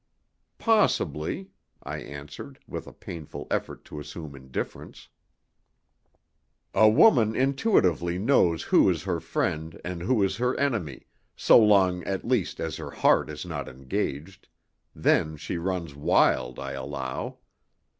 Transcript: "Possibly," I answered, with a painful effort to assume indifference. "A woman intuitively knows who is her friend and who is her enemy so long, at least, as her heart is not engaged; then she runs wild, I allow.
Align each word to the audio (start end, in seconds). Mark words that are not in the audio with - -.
"Possibly," 0.57 1.51
I 1.83 1.99
answered, 1.99 2.57
with 2.67 2.87
a 2.87 2.91
painful 2.91 3.45
effort 3.51 3.85
to 3.85 3.99
assume 3.99 4.35
indifference. 4.35 5.09
"A 6.73 6.89
woman 6.89 7.35
intuitively 7.35 8.17
knows 8.17 8.63
who 8.63 8.89
is 8.89 9.03
her 9.03 9.19
friend 9.19 9.79
and 9.85 10.01
who 10.01 10.23
is 10.23 10.37
her 10.37 10.59
enemy 10.59 11.05
so 11.35 11.59
long, 11.63 12.03
at 12.05 12.25
least, 12.27 12.59
as 12.59 12.77
her 12.77 12.89
heart 12.89 13.29
is 13.29 13.45
not 13.45 13.69
engaged; 13.69 14.47
then 14.95 15.37
she 15.37 15.59
runs 15.59 15.93
wild, 15.93 16.57
I 16.57 16.71
allow. 16.71 17.37